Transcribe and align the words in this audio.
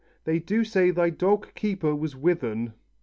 They 0.23 0.39
do 0.39 0.63
say 0.63 0.89
thy 0.89 1.11
dog 1.11 1.53
Keeper 1.53 1.95
was 1.95 2.15
with 2.15 2.43
un." 2.43 2.73